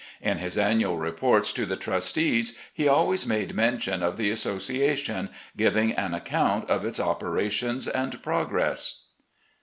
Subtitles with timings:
[0.19, 5.91] In his annual reports to the trustees, he always made mention of the association, giving
[5.91, 9.03] an account of its operations and progress.